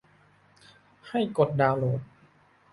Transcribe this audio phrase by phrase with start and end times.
[1.09, 2.01] ให้กดดาวน์โหลด